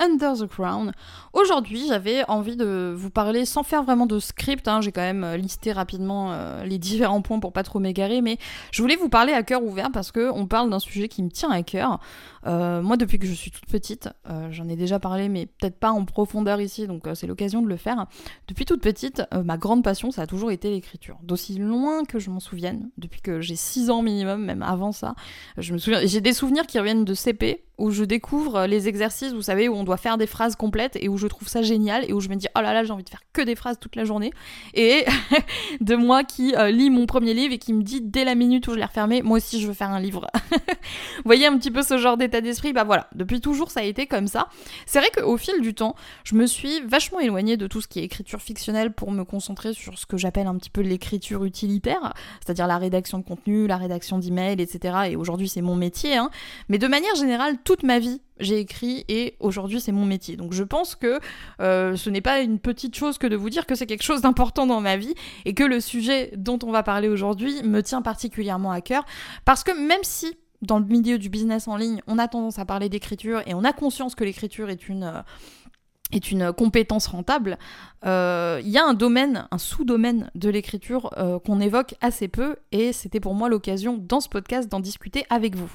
Under 0.00 0.34
the 0.36 0.46
Crown. 0.46 0.92
Aujourd'hui, 1.32 1.88
j'avais 1.88 2.22
envie 2.30 2.54
de 2.54 2.94
vous 2.96 3.10
parler 3.10 3.44
sans 3.44 3.64
faire 3.64 3.82
vraiment 3.82 4.06
de 4.06 4.20
script. 4.20 4.68
hein, 4.68 4.80
J'ai 4.80 4.92
quand 4.92 5.00
même 5.00 5.24
euh, 5.24 5.36
listé 5.36 5.72
rapidement 5.72 6.32
euh, 6.32 6.64
les 6.64 6.78
différents 6.88 7.20
points 7.20 7.40
pour 7.40 7.52
pas 7.52 7.64
trop 7.64 7.80
m'égarer, 7.80 8.20
mais 8.22 8.38
je 8.70 8.80
voulais 8.80 8.94
vous 8.94 9.08
parler 9.08 9.32
à 9.32 9.42
cœur 9.42 9.62
ouvert 9.62 9.90
parce 9.92 10.12
que 10.12 10.30
on 10.32 10.46
parle 10.46 10.70
d'un 10.70 10.78
sujet 10.78 11.08
qui 11.08 11.22
me 11.24 11.30
tient 11.30 11.50
à 11.50 11.64
cœur. 11.64 11.98
Euh, 12.46 12.80
moi, 12.80 12.96
depuis 12.96 13.18
que 13.18 13.26
je 13.26 13.32
suis 13.32 13.50
toute 13.50 13.66
petite, 13.66 14.08
j'en 14.50 14.68
ai 14.68 14.76
déjà 14.76 15.00
parlé, 15.00 15.28
mais 15.28 15.46
peut-être 15.46 15.78
pas 15.78 15.90
en 15.90 16.04
profondeur 16.04 16.60
ici, 16.60 16.86
donc 16.86 17.08
c'est 17.14 17.26
l'occasion 17.26 17.60
de 17.60 17.68
le 17.68 17.76
faire. 17.76 18.06
Depuis 18.46 18.64
toute 18.64 18.80
petite, 18.80 19.22
ma 19.44 19.56
grande 19.56 19.82
passion, 19.82 20.12
ça 20.12 20.22
a 20.22 20.26
toujours 20.26 20.52
été 20.52 20.70
l'écriture. 20.70 21.18
D'aussi 21.22 21.58
loin 21.58 22.04
que 22.04 22.20
je 22.20 22.30
m'en 22.30 22.40
souvienne, 22.40 22.90
depuis 22.98 23.20
que 23.20 23.40
j'ai 23.40 23.56
6 23.56 23.90
ans 23.90 24.02
minimum, 24.02 24.44
même 24.44 24.62
avant 24.62 24.92
ça, 24.92 25.14
je 25.56 25.72
me 25.72 25.78
souviens. 25.78 26.00
J'ai 26.04 26.20
des 26.20 26.32
souvenirs 26.32 26.66
qui 26.66 26.78
reviennent 26.78 27.04
de 27.04 27.14
CP 27.14 27.64
où 27.78 27.90
je 27.90 28.04
découvre 28.04 28.66
les 28.66 28.88
exercices, 28.88 29.32
vous 29.32 29.42
savez, 29.42 29.68
où 29.68 29.74
on 29.74 29.84
doit 29.84 29.96
faire 29.96 30.18
des 30.18 30.26
phrases 30.26 30.56
complètes 30.56 30.96
et 31.00 31.08
où 31.08 31.16
je 31.16 31.26
trouve 31.28 31.48
ça 31.48 31.62
génial 31.62 32.04
et 32.08 32.12
où 32.12 32.20
je 32.20 32.28
me 32.28 32.34
dis 32.34 32.48
oh 32.56 32.60
là 32.60 32.72
là, 32.74 32.84
j'ai 32.84 32.90
envie 32.90 33.04
de 33.04 33.08
faire 33.08 33.22
que 33.32 33.40
des 33.40 33.54
phrases 33.54 33.78
toute 33.78 33.94
la 33.96 34.04
journée. 34.04 34.32
Et 34.74 35.04
de 35.80 35.94
moi 35.94 36.24
qui 36.24 36.54
euh, 36.56 36.70
lis 36.70 36.90
mon 36.90 37.06
premier 37.06 37.34
livre 37.34 37.54
et 37.54 37.58
qui 37.58 37.72
me 37.72 37.82
dit 37.82 38.00
dès 38.02 38.24
la 38.24 38.34
minute 38.34 38.66
où 38.66 38.72
je 38.72 38.78
l'ai 38.78 38.84
refermé, 38.84 39.22
moi 39.22 39.36
aussi 39.36 39.60
je 39.60 39.68
veux 39.68 39.74
faire 39.74 39.90
un 39.90 40.00
livre. 40.00 40.26
vous 40.50 41.22
voyez 41.24 41.46
un 41.46 41.56
petit 41.56 41.70
peu 41.70 41.82
ce 41.82 41.98
genre 41.98 42.16
d'état 42.16 42.40
d'esprit? 42.40 42.72
Bah 42.72 42.84
voilà, 42.84 43.08
depuis 43.14 43.40
toujours 43.40 43.70
ça 43.70 43.80
a 43.80 43.84
été 43.84 44.06
comme 44.06 44.26
ça. 44.26 44.48
C'est 44.86 44.98
vrai 44.98 45.10
qu'au 45.14 45.36
fil 45.36 45.60
du 45.60 45.74
temps, 45.74 45.94
je 46.24 46.34
me 46.34 46.46
suis 46.46 46.80
vachement 46.80 47.20
éloignée 47.20 47.56
de 47.56 47.66
tout 47.68 47.80
ce 47.80 47.86
qui 47.86 48.00
est 48.00 48.04
écriture 48.04 48.42
fictionnelle 48.42 48.92
pour 48.92 49.12
me 49.12 49.24
concentrer 49.24 49.72
sur 49.72 49.98
ce 49.98 50.06
que 50.06 50.16
j'appelle 50.16 50.48
un 50.48 50.56
petit 50.56 50.70
peu 50.70 50.80
l'écriture 50.80 51.44
utilitaire, 51.44 52.12
c'est-à-dire 52.44 52.66
la 52.66 52.78
rédaction 52.78 53.18
de 53.18 53.24
contenu, 53.24 53.66
la 53.68 53.76
rédaction 53.76 54.18
d'emails, 54.18 54.60
etc. 54.60 54.98
Et 55.10 55.16
aujourd'hui 55.16 55.48
c'est 55.48 55.62
mon 55.62 55.76
métier, 55.76 56.16
hein. 56.16 56.30
mais 56.68 56.78
de 56.78 56.88
manière 56.88 57.14
générale, 57.14 57.56
toute 57.68 57.82
ma 57.82 57.98
vie, 57.98 58.22
j'ai 58.40 58.60
écrit 58.60 59.04
et 59.08 59.36
aujourd'hui 59.40 59.78
c'est 59.78 59.92
mon 59.92 60.06
métier. 60.06 60.38
Donc 60.38 60.54
je 60.54 60.64
pense 60.64 60.94
que 60.94 61.20
euh, 61.60 61.96
ce 61.96 62.08
n'est 62.08 62.22
pas 62.22 62.40
une 62.40 62.58
petite 62.58 62.94
chose 62.94 63.18
que 63.18 63.26
de 63.26 63.36
vous 63.36 63.50
dire 63.50 63.66
que 63.66 63.74
c'est 63.74 63.84
quelque 63.84 64.04
chose 64.04 64.22
d'important 64.22 64.66
dans 64.66 64.80
ma 64.80 64.96
vie 64.96 65.12
et 65.44 65.52
que 65.52 65.64
le 65.64 65.78
sujet 65.78 66.32
dont 66.34 66.58
on 66.62 66.72
va 66.72 66.82
parler 66.82 67.08
aujourd'hui 67.08 67.62
me 67.64 67.82
tient 67.82 68.00
particulièrement 68.00 68.70
à 68.70 68.80
cœur 68.80 69.04
parce 69.44 69.64
que 69.64 69.72
même 69.72 70.02
si 70.02 70.38
dans 70.62 70.78
le 70.78 70.86
milieu 70.86 71.18
du 71.18 71.28
business 71.28 71.68
en 71.68 71.76
ligne, 71.76 72.00
on 72.06 72.16
a 72.16 72.26
tendance 72.26 72.58
à 72.58 72.64
parler 72.64 72.88
d'écriture 72.88 73.42
et 73.44 73.52
on 73.52 73.64
a 73.64 73.74
conscience 73.74 74.14
que 74.14 74.24
l'écriture 74.24 74.70
est 74.70 74.88
une 74.88 76.52
compétence 76.54 77.06
rentable, 77.06 77.58
euh, 78.06 78.62
il 78.64 78.70
y 78.70 78.78
a 78.78 78.84
un 78.86 78.94
domaine, 78.94 79.46
un 79.50 79.58
sous-domaine 79.58 80.30
de 80.34 80.48
l'écriture 80.48 81.10
euh, 81.18 81.38
qu'on 81.38 81.60
évoque 81.60 81.96
assez 82.00 82.28
peu, 82.28 82.56
et 82.72 82.94
c'était 82.94 83.20
pour 83.20 83.34
moi 83.34 83.50
l'occasion 83.50 83.98
dans 83.98 84.20
ce 84.20 84.30
podcast 84.30 84.70
d'en 84.70 84.80
discuter 84.80 85.26
avec 85.28 85.54
vous. 85.54 85.70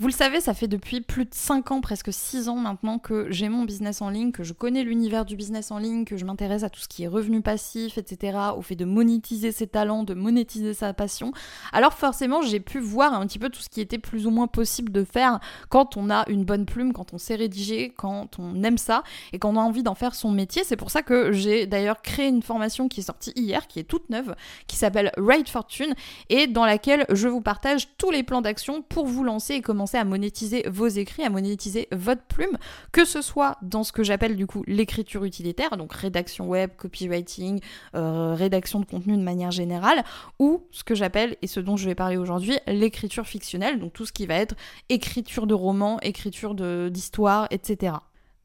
Vous 0.00 0.06
le 0.06 0.14
savez, 0.14 0.40
ça 0.40 0.54
fait 0.54 0.66
depuis 0.66 1.02
plus 1.02 1.26
de 1.26 1.34
5 1.34 1.72
ans, 1.72 1.82
presque 1.82 2.10
6 2.10 2.48
ans 2.48 2.56
maintenant 2.56 2.98
que 2.98 3.30
j'ai 3.30 3.50
mon 3.50 3.64
business 3.64 4.00
en 4.00 4.08
ligne, 4.08 4.32
que 4.32 4.42
je 4.42 4.54
connais 4.54 4.82
l'univers 4.82 5.26
du 5.26 5.36
business 5.36 5.70
en 5.70 5.76
ligne, 5.76 6.06
que 6.06 6.16
je 6.16 6.24
m'intéresse 6.24 6.62
à 6.62 6.70
tout 6.70 6.80
ce 6.80 6.88
qui 6.88 7.02
est 7.02 7.06
revenu 7.06 7.42
passif, 7.42 7.98
etc., 7.98 8.38
au 8.56 8.62
fait 8.62 8.76
de 8.76 8.86
monétiser 8.86 9.52
ses 9.52 9.66
talents, 9.66 10.02
de 10.02 10.14
monétiser 10.14 10.72
sa 10.72 10.94
passion. 10.94 11.32
Alors 11.74 11.92
forcément, 11.92 12.40
j'ai 12.40 12.60
pu 12.60 12.80
voir 12.80 13.12
un 13.12 13.26
petit 13.26 13.38
peu 13.38 13.50
tout 13.50 13.60
ce 13.60 13.68
qui 13.68 13.82
était 13.82 13.98
plus 13.98 14.26
ou 14.26 14.30
moins 14.30 14.46
possible 14.46 14.90
de 14.90 15.04
faire 15.04 15.38
quand 15.68 15.98
on 15.98 16.08
a 16.08 16.24
une 16.30 16.46
bonne 16.46 16.64
plume, 16.64 16.94
quand 16.94 17.12
on 17.12 17.18
sait 17.18 17.34
rédiger, 17.34 17.92
quand 17.94 18.38
on 18.38 18.62
aime 18.62 18.78
ça 18.78 19.02
et 19.34 19.38
qu'on 19.38 19.54
a 19.58 19.60
envie 19.60 19.82
d'en 19.82 19.94
faire 19.94 20.14
son 20.14 20.30
métier. 20.30 20.64
C'est 20.64 20.76
pour 20.76 20.90
ça 20.90 21.02
que 21.02 21.30
j'ai 21.32 21.66
d'ailleurs 21.66 22.00
créé 22.00 22.28
une 22.28 22.42
formation 22.42 22.88
qui 22.88 23.00
est 23.00 23.02
sortie 23.02 23.34
hier, 23.36 23.66
qui 23.66 23.80
est 23.80 23.84
toute 23.84 24.08
neuve, 24.08 24.34
qui 24.66 24.76
s'appelle 24.76 25.12
Write 25.18 25.50
Fortune 25.50 25.92
et 26.30 26.46
dans 26.46 26.64
laquelle 26.64 27.04
je 27.10 27.28
vous 27.28 27.42
partage 27.42 27.88
tous 27.98 28.10
les 28.10 28.22
plans 28.22 28.40
d'action 28.40 28.80
pour 28.80 29.04
vous 29.04 29.24
lancer 29.24 29.52
et 29.56 29.60
commencer 29.60 29.89
à 29.98 30.04
monétiser 30.04 30.64
vos 30.68 30.88
écrits, 30.88 31.24
à 31.24 31.30
monétiser 31.30 31.88
votre 31.92 32.22
plume, 32.22 32.56
que 32.92 33.04
ce 33.04 33.22
soit 33.22 33.56
dans 33.62 33.84
ce 33.84 33.92
que 33.92 34.02
j'appelle 34.02 34.36
du 34.36 34.46
coup 34.46 34.62
l'écriture 34.66 35.24
utilitaire, 35.24 35.76
donc 35.76 35.92
rédaction 35.92 36.48
web, 36.48 36.70
copywriting, 36.76 37.60
euh, 37.94 38.34
rédaction 38.34 38.80
de 38.80 38.84
contenu 38.84 39.16
de 39.16 39.22
manière 39.22 39.50
générale, 39.50 40.04
ou 40.38 40.64
ce 40.70 40.84
que 40.84 40.94
j'appelle, 40.94 41.36
et 41.42 41.46
ce 41.46 41.60
dont 41.60 41.76
je 41.76 41.86
vais 41.86 41.94
parler 41.94 42.16
aujourd'hui, 42.16 42.58
l'écriture 42.66 43.26
fictionnelle, 43.26 43.78
donc 43.78 43.92
tout 43.92 44.06
ce 44.06 44.12
qui 44.12 44.26
va 44.26 44.34
être 44.34 44.54
écriture 44.88 45.46
de 45.46 45.54
romans, 45.54 45.98
écriture 46.00 46.54
d'histoire, 46.90 47.46
etc. 47.50 47.94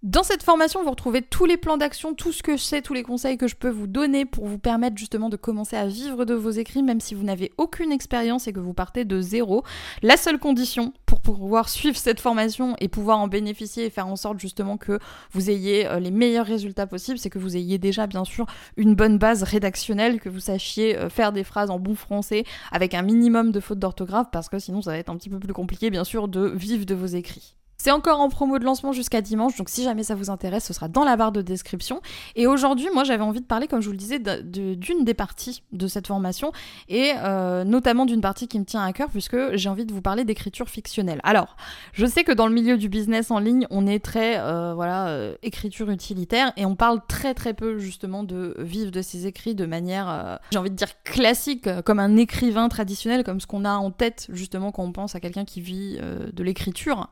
Dans 0.05 0.21
cette 0.21 0.43
formation, 0.43 0.83
vous 0.83 0.91
retrouvez 0.91 1.23
tous 1.23 1.45
les 1.45 1.57
plans 1.57 1.77
d'action, 1.77 2.13
tout 2.13 2.31
ce 2.31 2.43
que 2.43 2.57
je 2.57 2.61
sais, 2.61 2.83
tous 2.83 2.93
les 2.93 3.01
conseils 3.01 3.39
que 3.39 3.47
je 3.47 3.55
peux 3.55 3.71
vous 3.71 3.87
donner 3.87 4.25
pour 4.25 4.45
vous 4.45 4.59
permettre 4.59 4.99
justement 4.99 5.29
de 5.29 5.35
commencer 5.35 5.75
à 5.75 5.87
vivre 5.87 6.25
de 6.25 6.35
vos 6.35 6.51
écrits, 6.51 6.83
même 6.83 7.01
si 7.01 7.15
vous 7.15 7.23
n'avez 7.23 7.51
aucune 7.57 7.91
expérience 7.91 8.47
et 8.47 8.53
que 8.53 8.59
vous 8.59 8.75
partez 8.75 9.03
de 9.03 9.19
zéro. 9.19 9.63
La 10.03 10.15
seule 10.15 10.37
condition 10.37 10.93
pour 11.07 11.21
pouvoir 11.21 11.69
suivre 11.69 11.97
cette 11.97 12.19
formation 12.19 12.75
et 12.79 12.87
pouvoir 12.87 13.17
en 13.17 13.27
bénéficier 13.27 13.85
et 13.85 13.89
faire 13.89 14.05
en 14.05 14.15
sorte 14.15 14.39
justement 14.39 14.77
que 14.77 14.99
vous 15.31 15.49
ayez 15.49 15.87
euh, 15.87 15.99
les 15.99 16.11
meilleurs 16.11 16.45
résultats 16.45 16.85
possibles, 16.85 17.17
c'est 17.17 17.31
que 17.31 17.39
vous 17.39 17.57
ayez 17.57 17.79
déjà 17.79 18.05
bien 18.05 18.25
sûr 18.25 18.45
une 18.77 18.93
bonne 18.93 19.17
base 19.17 19.41
rédactionnelle, 19.41 20.19
que 20.19 20.29
vous 20.29 20.39
sachiez 20.39 20.99
euh, 20.99 21.09
faire 21.09 21.31
des 21.31 21.43
phrases 21.43 21.71
en 21.71 21.79
bon 21.79 21.95
français 21.95 22.43
avec 22.71 22.93
un 22.93 23.01
minimum 23.01 23.51
de 23.51 23.59
fautes 23.59 23.79
d'orthographe, 23.79 24.27
parce 24.31 24.49
que 24.49 24.59
sinon 24.59 24.83
ça 24.83 24.91
va 24.91 24.99
être 24.99 25.09
un 25.09 25.17
petit 25.17 25.31
peu 25.31 25.39
plus 25.39 25.53
compliqué 25.53 25.89
bien 25.89 26.03
sûr 26.03 26.27
de 26.27 26.45
vivre 26.45 26.85
de 26.85 26.93
vos 26.93 27.07
écrits. 27.07 27.55
C'est 27.77 27.91
encore 27.91 28.19
en 28.19 28.29
promo 28.29 28.57
de 28.57 28.63
lancement 28.63 28.93
jusqu'à 28.93 29.21
dimanche, 29.21 29.57
donc 29.57 29.69
si 29.69 29.83
jamais 29.83 30.03
ça 30.03 30.15
vous 30.15 30.29
intéresse, 30.29 30.65
ce 30.65 30.73
sera 30.73 30.87
dans 30.87 31.03
la 31.03 31.17
barre 31.17 31.31
de 31.31 31.41
description. 31.41 32.01
Et 32.35 32.47
aujourd'hui, 32.47 32.87
moi 32.93 33.03
j'avais 33.03 33.23
envie 33.23 33.41
de 33.41 33.45
parler, 33.45 33.67
comme 33.67 33.81
je 33.81 33.87
vous 33.87 33.91
le 33.91 33.97
disais, 33.97 34.19
d'une 34.19 35.03
des 35.03 35.13
parties 35.13 35.61
de 35.71 35.87
cette 35.87 36.07
formation, 36.07 36.51
et 36.87 37.11
euh, 37.17 37.63
notamment 37.63 38.05
d'une 38.05 38.21
partie 38.21 38.47
qui 38.47 38.59
me 38.59 38.65
tient 38.65 38.83
à 38.83 38.93
cœur, 38.93 39.09
puisque 39.09 39.55
j'ai 39.55 39.69
envie 39.69 39.85
de 39.85 39.93
vous 39.93 40.01
parler 40.01 40.23
d'écriture 40.23 40.69
fictionnelle. 40.69 41.19
Alors, 41.23 41.57
je 41.93 42.05
sais 42.05 42.23
que 42.23 42.31
dans 42.31 42.47
le 42.47 42.53
milieu 42.53 42.77
du 42.77 42.89
business 42.89 43.29
en 43.29 43.39
ligne, 43.39 43.67
on 43.69 43.87
est 43.87 44.03
très, 44.03 44.39
euh, 44.39 44.73
voilà, 44.73 45.07
euh, 45.09 45.35
écriture 45.43 45.89
utilitaire, 45.89 46.53
et 46.57 46.65
on 46.65 46.75
parle 46.75 47.01
très 47.07 47.33
très 47.33 47.53
peu 47.53 47.77
justement 47.77 48.23
de 48.23 48.55
vivre 48.57 48.89
de 48.89 49.01
ses 49.01 49.27
écrits 49.27 49.53
de 49.53 49.65
manière, 49.65 50.39
j'ai 50.51 50.57
envie 50.57 50.69
de 50.69 50.75
dire 50.75 51.03
classique, 51.03 51.67
comme 51.83 51.99
un 51.99 52.15
écrivain 52.17 52.69
traditionnel, 52.69 53.23
comme 53.23 53.39
ce 53.39 53.47
qu'on 53.47 53.65
a 53.65 53.75
en 53.75 53.91
tête 53.91 54.27
justement 54.29 54.71
quand 54.71 54.83
on 54.83 54.91
pense 54.91 55.15
à 55.15 55.19
quelqu'un 55.19 55.45
qui 55.45 55.61
vit 55.61 55.99
de 55.99 56.43
l'écriture 56.43 57.09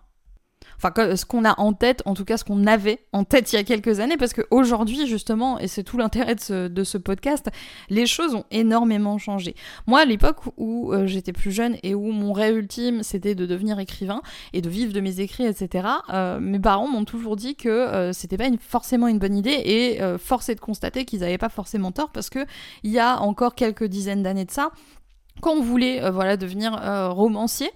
enfin 0.83 1.16
ce 1.16 1.25
qu'on 1.25 1.45
a 1.45 1.59
en 1.59 1.73
tête, 1.73 2.01
en 2.05 2.13
tout 2.13 2.25
cas 2.25 2.38
ce 2.38 2.44
qu'on 2.44 2.67
avait 2.67 2.99
en 3.13 3.23
tête 3.23 3.53
il 3.53 3.55
y 3.55 3.59
a 3.59 3.63
quelques 3.63 3.99
années, 3.99 4.17
parce 4.17 4.33
qu'aujourd'hui 4.33 5.07
justement, 5.07 5.59
et 5.59 5.67
c'est 5.67 5.83
tout 5.83 5.97
l'intérêt 5.97 6.35
de 6.35 6.83
ce, 6.83 6.97
podcast, 6.97 7.49
les 7.89 8.05
choses 8.05 8.35
ont 8.35 8.45
énormément 8.51 9.17
changé. 9.17 9.55
Moi 9.88 10.01
à 10.01 10.05
l'époque 10.05 10.38
où 10.57 10.91
euh, 10.91 11.07
j'étais 11.07 11.33
plus 11.33 11.51
jeune 11.51 11.77
et 11.83 11.95
où 11.95 12.11
mon 12.11 12.33
rêve 12.33 12.57
ultime 12.57 13.03
c'était 13.03 13.35
de 13.35 13.45
devenir 13.45 13.79
écrivain 13.79 14.21
et 14.53 14.61
de 14.61 14.69
vivre 14.69 14.94
de 14.94 14.99
mes 14.99 15.19
écrits, 15.19 15.45
etc., 15.45 15.88
euh, 16.11 16.39
mes 16.39 16.59
parents 16.59 16.88
m'ont 16.88 17.05
toujours 17.05 17.35
dit 17.35 17.55
que 17.55 17.69
euh, 17.69 18.13
c'était 18.13 18.38
pas 18.38 18.50
forcément 18.59 19.07
une 19.07 19.19
bonne 19.19 19.35
idée 19.35 19.51
et 19.51 19.95
est 19.95 20.55
de 20.55 20.59
constater 20.59 21.05
qu'ils 21.05 21.21
n'avaient 21.21 21.38
pas 21.38 21.50
forcément 21.50 21.91
tort 21.91 22.09
parce 22.09 22.29
que 22.29 22.45
il 22.83 22.91
y 22.91 23.00
a 23.00 23.21
encore 23.21 23.55
quelques 23.55 23.85
dizaines 23.85 24.23
d'années 24.23 24.45
de 24.45 24.51
ça, 24.51 24.71
quand 25.41 25.53
on 25.53 25.61
voulait 25.61 26.01
euh, 26.01 26.11
voilà 26.11 26.38
devenir 26.38 26.79
euh, 26.81 27.09
romancier, 27.09 27.71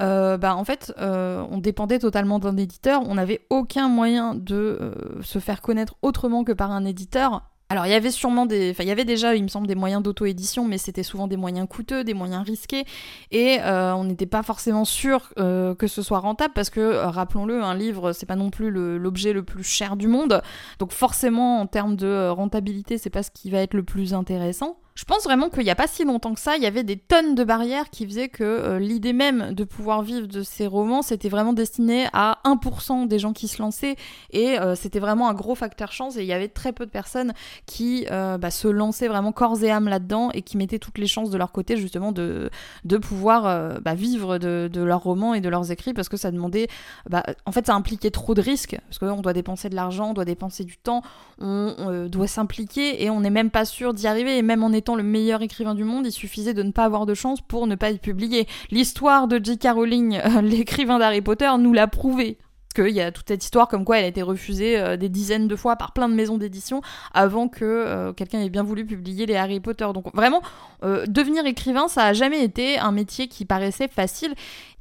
euh, 0.00 0.36
bah 0.38 0.56
en 0.56 0.64
fait 0.64 0.92
on 0.98 1.58
dépendait 1.58 1.98
totalement 1.98 2.38
d'un 2.38 2.56
éditeur, 2.56 3.02
on 3.06 3.14
n'avait 3.14 3.46
aucun 3.50 3.88
moyen 3.88 4.34
de 4.34 4.94
se 5.22 5.38
faire 5.38 5.60
connaître 5.60 5.94
autrement 6.02 6.44
que 6.44 6.52
par 6.52 6.70
un 6.70 6.84
éditeur. 6.84 7.42
Alors 7.72 7.86
il 7.86 7.90
y 7.90 7.94
avait 7.94 8.10
sûrement 8.10 8.46
des, 8.46 8.74
il 8.80 8.84
y 8.84 8.90
avait 8.90 9.04
déjà, 9.04 9.36
il 9.36 9.44
me 9.44 9.48
semble, 9.48 9.68
des 9.68 9.76
moyens 9.76 10.02
d'auto-édition, 10.02 10.64
mais 10.64 10.76
c'était 10.76 11.04
souvent 11.04 11.28
des 11.28 11.36
moyens 11.36 11.68
coûteux, 11.68 12.02
des 12.02 12.14
moyens 12.14 12.44
risqués, 12.44 12.84
et 13.30 13.58
on 13.62 14.02
n'était 14.02 14.26
pas 14.26 14.42
forcément 14.42 14.84
sûr 14.84 15.32
que 15.36 15.86
ce 15.86 16.02
soit 16.02 16.18
rentable 16.18 16.52
parce 16.54 16.70
que, 16.70 17.04
rappelons-le, 17.04 17.62
un 17.62 17.74
livre 17.74 18.12
c'est 18.12 18.26
pas 18.26 18.36
non 18.36 18.50
plus 18.50 18.70
l'objet 18.70 19.32
le, 19.32 19.40
le, 19.40 19.44
plus 19.44 19.62
cher 19.62 19.96
du 19.96 20.08
monde, 20.08 20.42
donc 20.80 20.90
forcément 20.90 21.60
en 21.60 21.66
termes 21.66 21.94
de 21.94 22.28
rentabilité 22.30 22.98
c'est 22.98 23.10
pas 23.10 23.22
ce 23.22 23.30
qui 23.30 23.50
va 23.50 23.58
être 23.58 23.74
le 23.74 23.84
plus 23.84 24.14
intéressant. 24.14 24.78
Je 24.94 25.04
pense 25.04 25.24
vraiment 25.24 25.48
qu'il 25.48 25.62
n'y 25.62 25.70
a 25.70 25.76
pas 25.76 25.86
si 25.86 26.04
longtemps 26.04 26.34
que 26.34 26.40
ça, 26.40 26.56
il 26.56 26.62
y 26.62 26.66
avait 26.66 26.82
des 26.82 26.96
tonnes 26.96 27.34
de 27.34 27.44
barrières 27.44 27.90
qui 27.90 28.06
faisaient 28.06 28.28
que 28.28 28.42
euh, 28.42 28.78
l'idée 28.78 29.12
même 29.12 29.54
de 29.54 29.64
pouvoir 29.64 30.02
vivre 30.02 30.26
de 30.26 30.42
ces 30.42 30.66
romans, 30.66 31.02
c'était 31.02 31.28
vraiment 31.28 31.52
destiné 31.52 32.08
à 32.12 32.38
1% 32.44 33.06
des 33.06 33.18
gens 33.18 33.32
qui 33.32 33.46
se 33.48 33.62
lançaient. 33.62 33.96
Et 34.30 34.58
euh, 34.58 34.74
c'était 34.74 34.98
vraiment 34.98 35.28
un 35.28 35.34
gros 35.34 35.54
facteur 35.54 35.92
chance. 35.92 36.16
Et 36.16 36.22
il 36.22 36.26
y 36.26 36.32
avait 36.32 36.48
très 36.48 36.72
peu 36.72 36.86
de 36.86 36.90
personnes 36.90 37.32
qui 37.66 38.06
euh, 38.10 38.36
bah, 38.36 38.50
se 38.50 38.66
lançaient 38.66 39.08
vraiment 39.08 39.32
corps 39.32 39.62
et 39.62 39.70
âme 39.70 39.88
là-dedans 39.88 40.30
et 40.32 40.42
qui 40.42 40.56
mettaient 40.56 40.78
toutes 40.78 40.98
les 40.98 41.06
chances 41.06 41.30
de 41.30 41.38
leur 41.38 41.52
côté 41.52 41.76
justement 41.76 42.10
de, 42.10 42.50
de 42.84 42.96
pouvoir 42.98 43.80
bah, 43.80 43.94
vivre 43.94 44.38
de, 44.38 44.68
leurs 44.74 45.02
romans 45.02 45.34
et 45.34 45.40
de 45.40 45.48
leurs 45.48 45.70
écrits. 45.70 45.94
Parce 45.94 46.08
que 46.08 46.16
ça 46.16 46.30
demandait, 46.30 46.68
bah, 47.08 47.22
en 47.46 47.52
fait 47.52 47.66
ça 47.66 47.74
impliquait 47.74 48.10
trop 48.10 48.34
de 48.34 48.42
risques. 48.42 48.76
Parce 48.88 48.98
qu'on 48.98 49.22
doit 49.22 49.32
dépenser 49.32 49.68
de 49.68 49.76
l'argent, 49.76 50.10
on 50.10 50.14
doit 50.14 50.24
dépenser 50.24 50.64
du 50.64 50.76
temps, 50.76 51.02
on, 51.38 51.74
on 51.78 52.06
doit 52.06 52.26
s'impliquer 52.26 53.02
et 53.04 53.10
on 53.10 53.20
n'est 53.20 53.30
même 53.30 53.50
pas 53.50 53.64
sûr 53.64 53.94
d'y 53.94 54.06
arriver. 54.06 54.36
Et 54.36 54.42
même 54.42 54.64
en 54.64 54.72
étant 54.80 54.96
le 54.96 55.02
meilleur 55.02 55.42
écrivain 55.42 55.74
du 55.74 55.84
monde, 55.84 56.06
il 56.06 56.12
suffisait 56.12 56.54
de 56.54 56.62
ne 56.62 56.72
pas 56.72 56.84
avoir 56.84 57.06
de 57.06 57.14
chance 57.14 57.40
pour 57.40 57.66
ne 57.66 57.74
pas 57.74 57.90
être 57.90 58.00
publié. 58.00 58.48
L'histoire 58.70 59.28
de 59.28 59.38
J.K. 59.42 59.68
Rowling, 59.74 60.18
euh, 60.18 60.40
l'écrivain 60.42 60.98
d'Harry 60.98 61.20
Potter, 61.20 61.50
nous 61.58 61.72
l'a 61.72 61.86
prouvé. 61.86 62.38
Parce 62.72 62.86
qu'il 62.86 62.94
y 62.94 63.00
a 63.00 63.10
toute 63.10 63.26
cette 63.26 63.42
histoire 63.42 63.66
comme 63.66 63.84
quoi 63.84 63.98
elle 63.98 64.04
a 64.04 64.08
été 64.08 64.22
refusée 64.22 64.78
euh, 64.78 64.96
des 64.96 65.08
dizaines 65.08 65.48
de 65.48 65.56
fois 65.56 65.74
par 65.74 65.92
plein 65.92 66.08
de 66.08 66.14
maisons 66.14 66.38
d'édition 66.38 66.82
avant 67.12 67.48
que 67.48 67.64
euh, 67.64 68.12
quelqu'un 68.12 68.40
ait 68.40 68.48
bien 68.48 68.62
voulu 68.62 68.86
publier 68.86 69.26
les 69.26 69.34
Harry 69.34 69.58
Potter. 69.58 69.88
Donc 69.92 70.14
vraiment, 70.14 70.40
euh, 70.84 71.04
devenir 71.06 71.44
écrivain, 71.46 71.88
ça 71.88 72.04
a 72.04 72.12
jamais 72.12 72.44
été 72.44 72.78
un 72.78 72.92
métier 72.92 73.26
qui 73.26 73.44
paraissait 73.44 73.88
facile. 73.88 74.34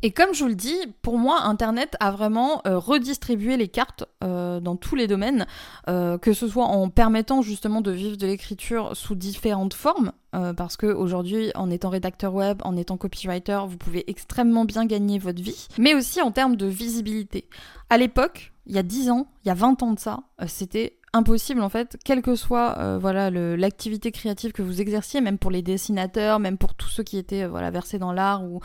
Et 0.04 0.12
comme 0.12 0.36
je 0.36 0.44
vous 0.44 0.50
le 0.50 0.56
dis, 0.56 0.78
pour 1.02 1.18
moi, 1.18 1.42
Internet 1.42 1.98
a 2.00 2.12
vraiment 2.12 2.62
redistribué 2.64 3.58
les 3.58 3.68
cartes 3.68 4.06
dans 4.22 4.78
tous 4.78 4.96
les 4.96 5.08
domaines, 5.08 5.46
que 5.88 6.32
ce 6.32 6.48
soit 6.48 6.64
en 6.64 6.88
permettant 6.88 7.42
justement 7.42 7.82
de 7.82 7.92
vivre 7.92 8.16
de 8.16 8.26
l'écriture 8.26 8.96
sous 8.96 9.16
différentes 9.16 9.74
formes, 9.74 10.14
parce 10.32 10.78
qu'aujourd'hui, 10.78 11.52
en 11.56 11.72
étant 11.72 11.90
rédacteur 11.90 12.34
web, 12.34 12.62
en 12.64 12.78
étant 12.78 12.98
copywriter, 12.98 13.60
vous 13.68 13.78
pouvez 13.78 14.10
extrêmement 14.10 14.66
bien 14.66 14.86
gagner 14.86 15.20
votre 15.20 15.42
vie, 15.42 15.68
mais 15.78 15.96
aussi 15.96 16.22
en 16.22 16.32
termes 16.32 16.56
de 16.56 16.68
visibilité. 16.68 17.50
À 17.90 17.98
l'époque, 17.98 18.54
il 18.70 18.76
y 18.76 18.78
a 18.78 18.84
10 18.84 19.10
ans, 19.10 19.28
il 19.44 19.48
y 19.48 19.52
a 19.52 19.56
20 19.56 19.82
ans 19.82 19.94
de 19.94 20.00
ça, 20.00 20.20
euh, 20.42 20.46
c'était 20.48 20.99
impossible 21.14 21.62
en 21.62 21.70
fait, 21.70 21.98
quelle 22.06 22.22
que 22.22 22.36
soit 22.36 22.78
euh, 22.78 22.98
voilà 23.00 23.30
l'activité 23.32 24.12
créative 24.12 24.52
que 24.52 24.62
vous 24.62 24.82
exerciez, 24.82 25.22
même 25.22 25.38
pour 25.38 25.52
les 25.52 25.62
dessinateurs, 25.62 26.40
même 26.40 26.58
pour 26.58 26.76
tous 26.76 26.90
ceux 26.90 27.04
qui 27.04 27.18
étaient 27.18 27.44
euh, 27.44 27.50
voilà 27.50 27.72
versés 27.72 27.98
dans 27.98 28.12
l'art 28.12 28.44
ou, 28.44 28.60